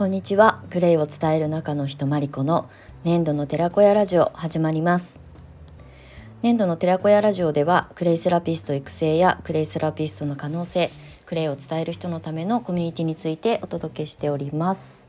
[0.00, 0.62] こんにちは。
[0.70, 2.70] クレイを伝える中の人マリコの
[3.04, 5.20] 粘土の寺子屋ラジオ始まります。
[6.40, 10.90] 粘土の寺子屋ラジオではクレイセラピスト育成やクレイセラピストの可能性
[11.26, 15.06] クレイを伝える人のためのコミュニティについてお届けしております。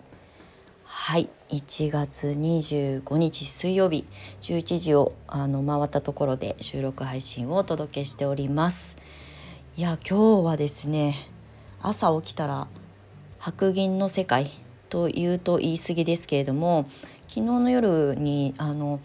[0.84, 1.30] はい。
[1.52, 4.06] 1月25日水曜日
[4.42, 8.98] 11時をあの回ったところで収録配信をお届けしております。
[9.78, 11.30] いや今日はですね
[11.82, 12.68] 朝起きたら
[13.40, 14.52] 白銀の世界
[14.92, 16.86] というと言い過ぎですけれども
[17.30, 19.00] 昨日の夜にあの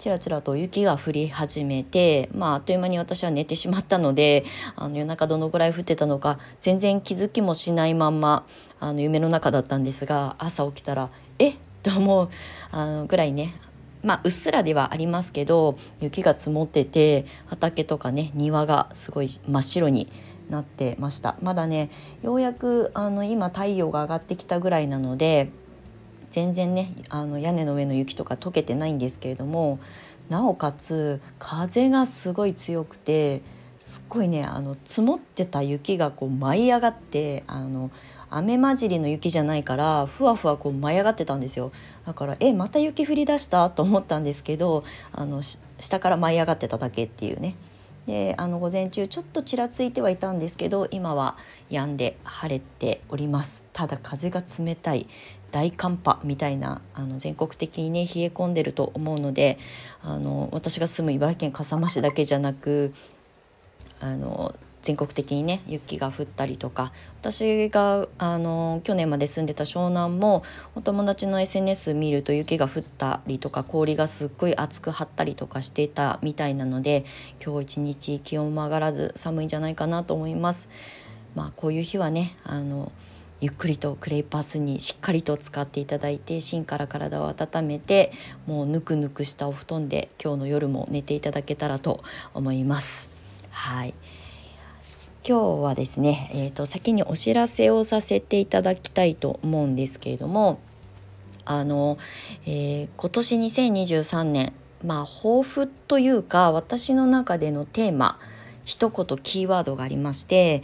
[0.00, 4.44] ちらちらと雪が降り始めて、まあ、あっという間に私は寝てしまったので
[4.74, 8.44] あの夜中どのぐらい降ってたのか全然気づきもしないまんま
[8.80, 11.50] あの夢の中だったんですが朝起きたらえ？
[11.50, 12.28] っと思う
[12.72, 13.54] あのぐらいね
[14.02, 20.08] まあ、うっすらではありますけど雪が積もってて畑とかね庭がすごい真っ白に
[20.50, 21.36] なってました。
[21.40, 21.90] まだね
[22.22, 25.50] ようやくあの今太陽が上がってきたぐらいなので
[26.30, 29.78] 全然ねあの屋根の上の雪とか溶けてないんですけれども
[30.28, 33.42] なおかつ風がすごい強くて
[33.78, 37.90] すっごいねあの積もってた雪がこう舞い上がってあの
[38.28, 41.72] 雨混じりの雪じゃないからふわふわこう舞い上がってたんですよ。
[42.06, 43.70] だからえまた雪降り出した？
[43.70, 45.42] と思ったんですけどあの
[45.80, 47.56] 下から舞い上がってただけっていうね。
[48.10, 51.36] であの午前中ちょっとちらついてはいたんですけど今は
[51.70, 53.64] 止んで晴れております。
[53.72, 55.06] ただ風が冷たい
[55.52, 59.58] 大寒波みたいなあの全国的にね冷え込んでると思うので
[60.02, 62.92] あの私が住む茨城県笠間市だけじゃなく
[64.00, 70.42] あの全国的にね雪が降ったりとか私があの去年まで住んでた湘南も
[70.74, 77.04] お友達の SNS 見ると雪が降ったりとか氷がすっごい厚く張ったりとかしていたみたいなので
[77.44, 80.68] 今日一日気温も上がらず寒いんじゃないかなと思います。
[81.34, 82.90] まあ、こういう日はねあの
[83.40, 88.12] ゆっくりとクレイパスにしっかりと使っていただいて芯から体を温めて
[88.46, 92.02] もうぬくぬくしたお布団で今日の夜も寝ていただけたらと
[92.34, 93.08] 思います。
[93.50, 93.94] はい
[95.22, 100.60] 今日はですね、えーと、先にお知らせをさせていただきたいと思うんですけれども
[101.44, 101.98] あの、
[102.46, 108.18] えー、今年2023年まあ抱負というか私の中でのテーマ
[108.64, 110.62] 一言キーワードがありまして、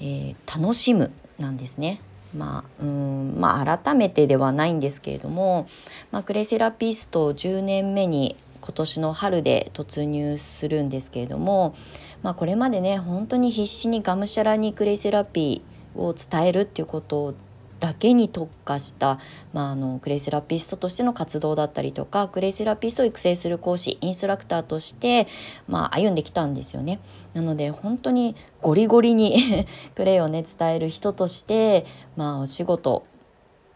[0.00, 2.00] えー、楽しむなんですね。
[2.36, 5.68] まあうんまあ、改めてではないんですけれども、
[6.10, 8.34] まあ、クレセラピスト10年目に
[8.64, 11.74] 今年の春で突入するんですけれども、
[12.22, 17.34] まあ、これまでね本当に必死にがむしゃらにクレイセラピーを伝えるっていうこと
[17.80, 19.18] だけに特化した、
[19.52, 25.28] まあ、あのクレイセラピストとしての活動だったりとかクレイセラピストを育成する講師インストラクターとして、
[25.68, 27.00] まあ、歩んできたんですよね。
[27.34, 31.84] なので本当にゴリゴリに クレイをね伝える人として、
[32.16, 33.04] まあ、お仕事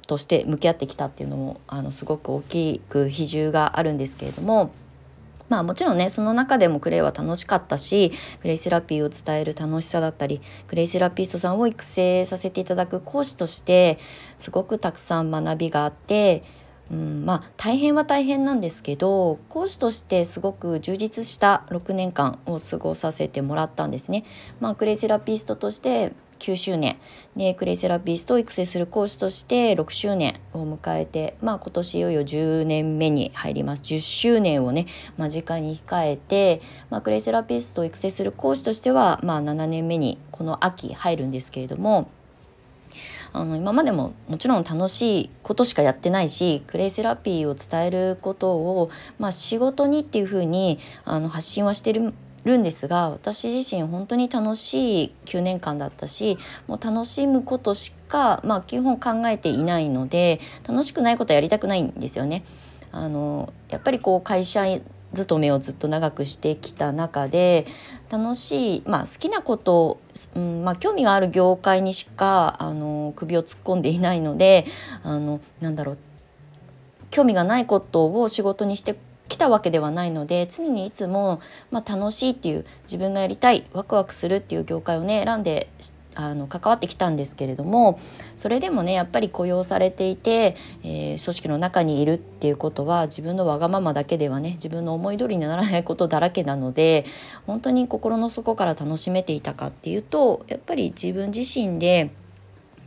[0.08, 4.72] として向き合ってきたっていうのもあのすごく大きく比重があるんですけれども。
[5.48, 13.98] まあもちろんねその中でもクレイは楽しかったしクレイセラピーを伝える楽しさだったりクレイセラピストさんを育成させていただく講師として
[14.38, 16.44] すごくたくさん学びがあって
[16.90, 24.24] うん、まあ大変は大変なんですけど講師としてすごく充実した6年間を過ごさせてもらったんですね。
[24.60, 26.98] まあ、クレイセラピストとして9周年
[27.36, 42.10] でクレイセラピストを育成する講師として6周年を迎えて、まあ、今年いよいよ10年目に入ります10周年をね間近に控えて、まあ、クレイセラピストを育成する講師としては、まあ、7年目にこの秋入るんですけれども。
[43.32, 62.44] あの今までももちろん楽しいことしかやってないしクレイセラピーを伝えることを、まあ、仕事にっていうふうにあの発信はしてるるんですが私自身本当に楽しい9年間だったしもう楽しむことしか、まあ、基本考えていないので楽しくないことはやりたくないんですよね。
[62.90, 64.64] あのやっぱりこう会社
[65.14, 67.66] 勤めをずっと長くしてきた中で
[68.10, 70.00] 楽しい、まあ、好きなこと、
[70.34, 74.66] うんまあ、興味がある業界にしかあの首を突っ込んでいないので
[75.02, 75.98] あのなんだろう
[77.10, 78.96] 興味がないことを仕事にして
[79.28, 81.40] きたわけではないので常にいつも、
[81.70, 85.70] まあ、楽しいっていう自分がやりたいワクワクするっていう業界をね選んで
[86.20, 88.00] あの関わってきたんですけれども
[88.36, 97.06] それでもねやっぱり雇用されていて、えー、組織の中にいるっていうことは自分のわがままだけではね自分の思い通りにならないことだらけなので
[97.46, 102.10] 本当に心の底から楽しめていたかっていうとやっぱり自分自身で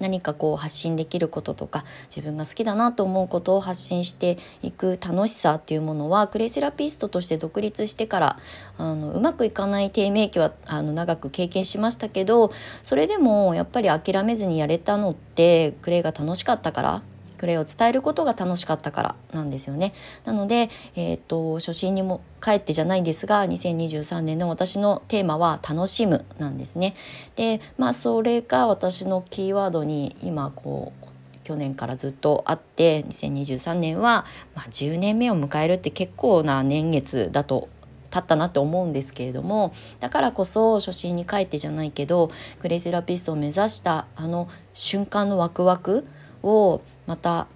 [0.01, 8.39] 何かこう発信できることとか自分が好きだなと思うことを発信していく楽しさっていうものはクレイセラピストとして独立してから
[8.77, 12.51] あのうまくいかない低迷期はあの長く経験しましたけど
[12.83, 17.01] それでもやっぱり諦めずにやれたのってクレイが楽しかったから
[17.41, 19.95] クレイを伝えることが楽しかったからなんですよね。
[20.25, 26.93] なので、えーと、初心にも帰ってじゃないんですが2023年の私のテーマは「楽しむ」なんですね。
[27.35, 31.07] でまあそれが私のキーワードに今こう
[31.43, 37.69] 去年からずっとあって2023年は、まあ、10年目を迎えるって結構な年月だと
[38.11, 42.29] 経ったなって思うんですけれどもだからこそ初心に帰ってじゃないけど
[42.59, 46.05] クレイセラピストを目指したあの瞬間のワクワク
[46.43, 47.47] をまた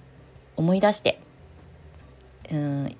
[0.55, 1.19] 思い出して
[2.51, 2.95] うん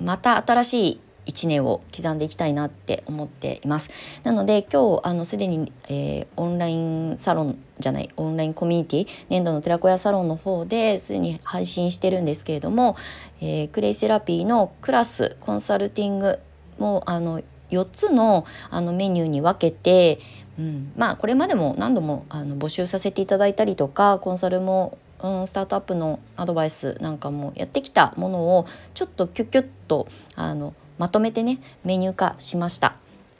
[0.00, 3.90] また新しい1年を刻んでいきたいなって思っています。
[4.22, 12.96] なので今日あのすでに、えー、オンラインサロンじゃないオンラインコミュニティ年度の寺子屋サロンの方ですでに配信してるんですけれども、
[13.40, 16.38] えー、クレイセラピーのクラスコンサルティング
[16.78, 20.20] もあの4つのあのメニューに分けて、
[20.58, 32.96] うん、まあこれまでも何度もあの募集させていただいたりとかコンサルも、うん、スタートアップのアドバイスなんかもやってきたものをちょっとキュッキュッとあのまとめてねメニュー化しました。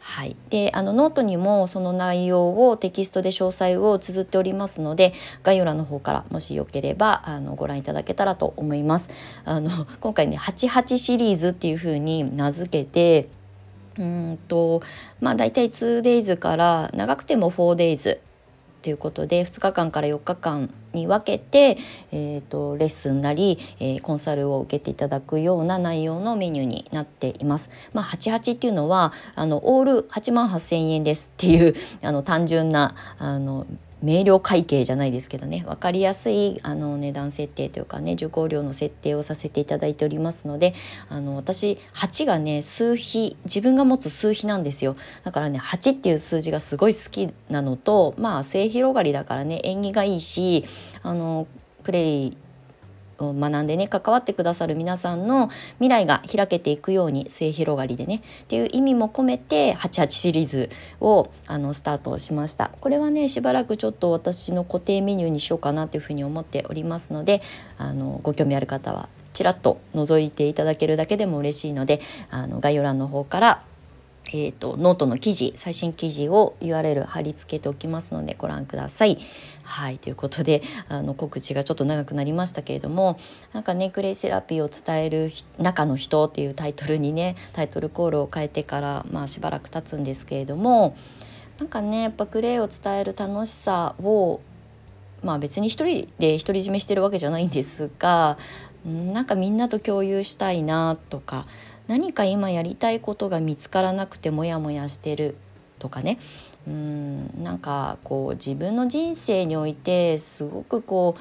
[0.06, 5.12] はい、であのノートにもその内容をテキストで詳細を綴っておりますので
[5.42, 9.10] 概要欄の方からもしよければあのご覧いただけたらと思います。
[9.44, 9.68] あの
[10.00, 13.28] 今回ね88シリーズっていう風に名付けて
[13.98, 14.80] うんと
[15.20, 18.18] まあ大体 2days から長くても 4days
[18.86, 21.76] ということで2日間から4日間に分けて、
[22.12, 27.68] えーと、レッスンなり、えー、コンサルを受けていただくような内容のメニューになっています。
[27.92, 33.66] まあ、88っていうのはあのオール8万8,000円ですっていうあの単純なあの
[34.02, 40.74] 明瞭会計じゃないですけどね分かりやすいあの値段設定というかね受講料の設定をさせていただいておりますので
[41.08, 44.96] あの私8がね数比自分が持つ数比なんですよ。
[45.24, 50.64] だからね8っていう数字がすごい好きなのとまあ末広がりだからね縁起がいいし
[51.02, 51.46] あの
[51.82, 52.36] プレイ
[53.18, 60.70] 学んでね関わってくださる皆さんの未来が開けていくように末広がりでねっていう意味も込めて88シリーズ
[61.00, 67.42] をあのスタートしましたこれはねしばらくちょっと私の固定メニューにしようかなというふうに思っておりますので
[67.78, 73.62] あのご興味ある方はちらっと覗いていただけるだけでも嬉しいのであの概要欄の方から
[74.32, 79.18] えーと、ノートの記事最新記事を URL 貼り付けておきますのでご覧ください。
[79.66, 83.18] はいということであの告知がちょっと長くなりましたけれども
[83.52, 90.96] なんかねクレイセラピーを伝える中の人っていうタイトルにねタイトルコールを変えてからまあしばらく経つんですけれども
[91.58, 94.40] なんかねやっぱクレイを伝える楽しさを
[95.22, 98.38] まあ別に一人で独り占めしてるわけじゃないんですが
[98.84, 101.46] なんかみんなと共有したいなとか
[101.88, 105.36] 何か今やりたいことが見つからなくてモヤモヤしてる
[105.78, 106.18] とかね
[106.66, 111.20] うんなんかこう自分の人生においてすごくこう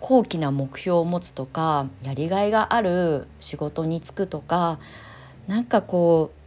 [0.00, 4.80] 高貴な目標を持つとかやりがいがある仕事に就くとか
[5.46, 6.42] なんかこう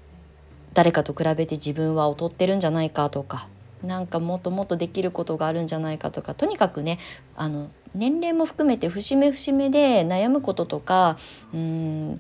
[0.74, 3.48] 誰かと比べて自分は劣ってるんじゃないかとか
[3.82, 7.00] なんかもっともっとできることがあるんじゃないかとかとにかくね
[7.38, 11.18] あの年齢も含めて節目節目で悩むこととか
[11.54, 12.20] うん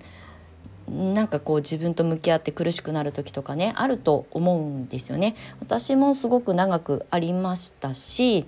[0.87, 5.35] なんかこう自分と向き合って苦しくなる時とかねあると思うんですよね。
[5.59, 8.45] 私もすごく長くありましたし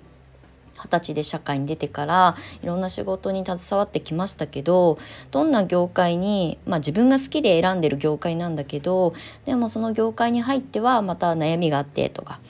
[0.78, 4.98] 二十歳で社会に出てからいろんな仕事に携わってきましたけど
[5.30, 9.12] どんな業界に、まあ、自分が好きで選んでる業界なんだけど
[9.44, 12.40] でもその業界に入ってはまた悩みがあってとか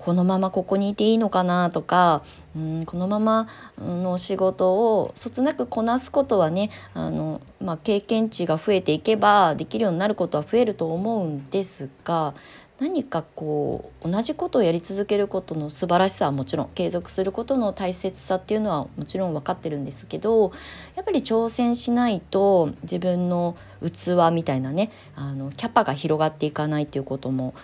[0.00, 2.22] このままここにいていいのかなとか
[2.56, 12.34] うんこのままの仕事をそつなくこなすことはねあの、まあ、経験値が増えていけばできるようになることは増えると思うんですが
[12.78, 20.52] 何かこう同じことをやり続けることの素晴らしさはもちろん継続することの大切さっていうのはもちろん分かってるんですけど
[20.94, 27.54] やっぱり挑戦しないと自分の器みたいなねあのキャパが広がっていかないっていうことも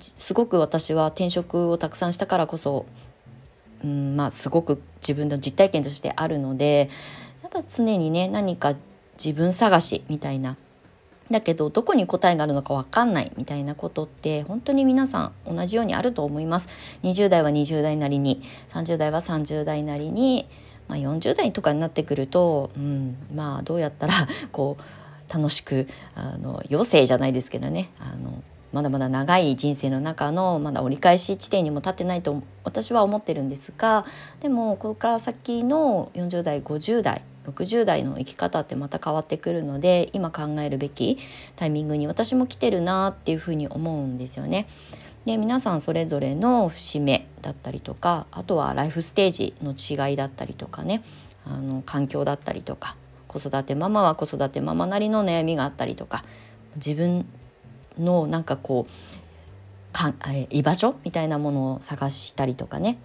[0.00, 2.86] すごく私は転職をたくさんしたからこそ、
[3.84, 6.88] うん、まあすごく自分の実体験としてあるので
[7.42, 8.74] やっぱ常にね何か
[9.22, 10.56] 自分探しみたいな
[11.30, 16.68] だけどどこに答えがあるのか分かんないみたいなことって本当に皆さん同じようにあると思います。
[17.02, 20.48] 20代は20代なりに30代は30代なりに、
[20.88, 24.14] まあ、40代とかになってくると、うん、まあどうやったら
[24.52, 28.42] こう楽しくあの余生じゃないですけどねあの
[28.72, 34.06] まだまだ長い人生の中のまだ折り返し地点にも立ってないと私は思ってるんですが
[34.40, 41.18] でもここから先の40代50代60代の生き方ってまた変わってくるので今考えるべき
[41.56, 44.68] タイミングに私も来てるなっていうふうに思うんですよね。
[45.24, 51.04] で皆さんそれぞれの節目だったりとかあとはライフステージの違いだったりとかね
[51.46, 52.96] あの環境だったりとか
[53.28, 56.24] 子育てママは子育てママなりの悩みがあったりとか
[56.74, 57.24] 自分
[57.98, 62.98] のなんかこうかえ居場所みたいなものを探したりとかね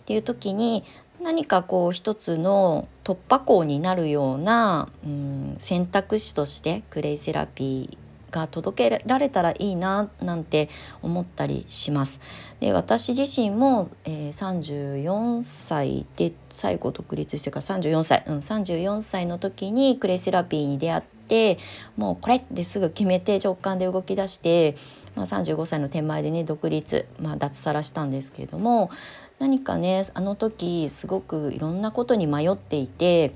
[0.00, 0.84] っていう時に
[1.22, 10.68] 何かこう一つの突破口になるような、うん、選択肢としてクレイセラピーが届けられたらいいななんて
[11.02, 12.18] 思ったりします。
[12.58, 21.58] で私自身も、えー、34歳で最後独立してから34歳、うん、34歳の時にクレイセラピーに出会って
[21.96, 24.76] もうこれってすぐ決めて直感で動き出して、
[25.14, 28.90] まあ、35歳の手前でね独立、まあ、脱サラしたんですけれども
[29.38, 33.34] 何かねあの時すごくいろんなことに迷っていて。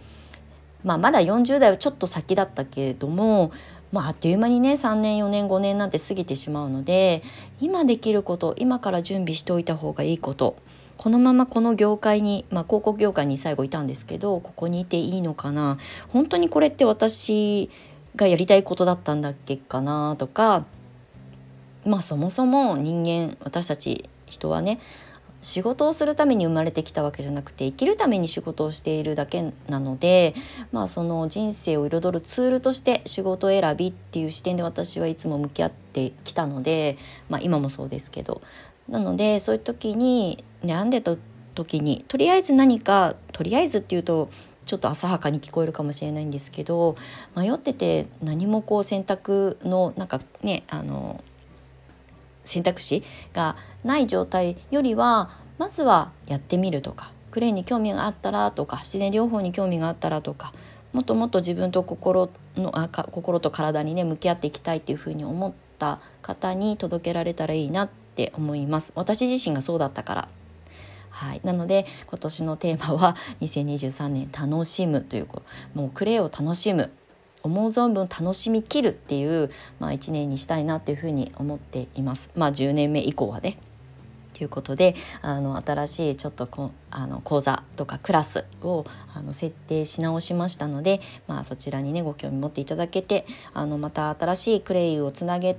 [0.84, 3.50] まあ、まだ40代はちょっと先だったけれども
[3.92, 7.22] ま、あっという間にね3年4年5年なんて過ぎてしまうので
[7.60, 10.56] 今できること今から準備しておいた方がいいこと
[10.98, 15.78] このままこの業界に、まあ、広告業界に最後いたんですけどここにいていいのかな。
[16.08, 17.70] 本当にこれって私
[18.16, 20.66] がやりたいことだったんだっけかなとか
[21.86, 24.80] まあそもそも人間私たち人はね
[25.40, 30.34] 仕事をするために生まれてきたわけじゃなくて生きるために仕事をしているだけなので、
[30.72, 38.42] まあ、その人生を彩るツールとして仕事選びっていう視点で私はいつも向き合ってきたので、まあ、今もそうですけど。
[38.88, 41.16] なのでそういう時に悩んでた
[41.54, 44.30] 時にとりあえず何かとりあえずっていうと
[44.64, 46.96] ちょっと浅はかに聞こえるかもしれないんですけど
[47.34, 51.22] 迷ってて何もこう選択のなんかねあの
[52.44, 53.02] 選択肢
[53.32, 60.52] がない状態よりはまずはやってみるとかクレーンに興味があったらとか自然療法に興味があったらとか
[60.92, 68.90] もっともっと自分と心のあか心と体にね向き合っていきたいっていうふうに思った方に届けられたらいいなってって思います。
[68.96, 70.28] 私自身がそうだったから。
[71.10, 75.28] はい、なので今年のテーマは2023年楽しむという
[75.74, 76.90] もうクレイを楽しむ。
[77.44, 82.30] 思う存分楽しみきるっていう、まあ、1年にしたいなっていうふうに思っています。
[82.34, 83.58] まあ、10年目以降はね。
[84.38, 95.56] ということであの新しいちょっとこあの講座とかクラスをあの設定し直しましたので、まあ、そちらにねご興味持っていただけてあのまた新しいクレイをつなげ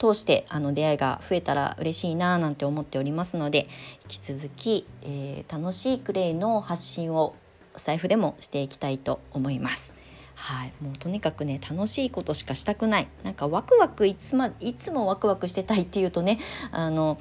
[0.00, 3.68] 通してあの出会いが増えたら嬉しいななんて思っておりますので
[4.04, 7.36] 引き続き、えー、楽しいクレイの発信を
[7.74, 9.92] お財布でもしていきたいと思います。
[10.34, 16.38] はい、もうとにかくね楽しいことしかしたくないなんかワクワクいつ,、ま、いつもワクワクしてたいっていうとね
[16.72, 17.20] あの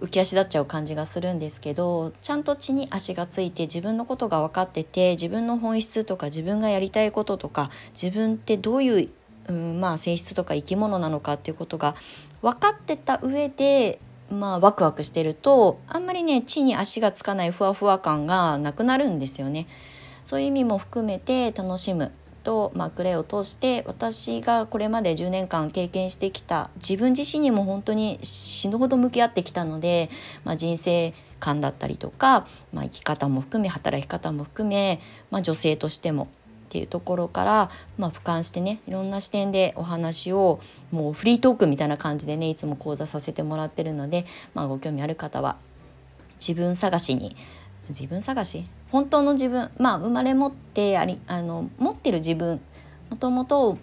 [0.00, 9.08] 浮き足立っちゃう感じがするんですけどちゃんと地に足がついて自分のことが分かってて自分の本質とか自分がやりたいこととか自分ってどういう、
[9.48, 11.94] うん、まあ性質とか生き物なのかっていうことが
[12.40, 13.98] 分かってた上で
[14.30, 19.66] まあワクワクしてるとあんまりね地に足がつかないふわふわ感がなくなるんですよね。
[20.24, 30.10] そういう意味も含めて楽しむと、まあ、クレイを通して私がこれまで10年間経験してきた自分自身にも本当に死ぬほど向き合ってきたので、
[30.44, 36.28] まあ、人生観だったりとか、まあ、生き方も含め働き方も含め、まあ、女性としても
[36.72, 40.58] っていうところから、まあ、俯瞰してねいろんな視点でお話を
[40.90, 44.24] もうフリートークみたいな感じでねいつも講座させてもらってるので、
[44.54, 45.56] まあ、ご興味ある方は
[46.40, 47.36] 自分探しに
[47.90, 48.64] 自分探し？
[48.90, 52.58] 本当の自分まあ生まれ持ってありあの持ってる自分
[53.10, 53.76] もともと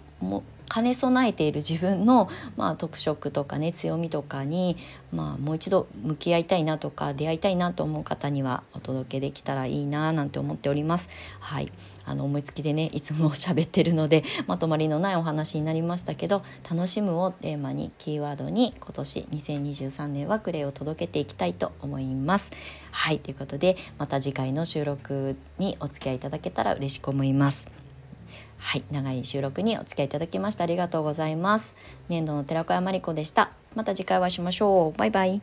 [0.72, 4.76] 兼ね備えている自分の、まあ、特色とかね強みとかに、
[5.12, 11.08] まあ、もう一度向き合いたいなとか出会いたいなと思う方にはお届けできたらいいななんて思っております。
[11.38, 11.70] はい
[12.10, 22.50] あの思いつきでねいつも喋ってるのでまとまりのないお話になりましたけど「楽しむ」をテーマにキーワードに今年2023年はクレイを届けていきたいと思います。
[22.90, 27.68] はいということでまた次回の収録にお付き合いいただけたら嬉しく思います。
[28.58, 31.74] はい、長い収録にお付き合いいただきましてありがとうございます。
[32.08, 33.52] 年度の寺子屋まりこでした。
[33.74, 34.98] また次回お会いしましょう。
[34.98, 35.40] バイバイ。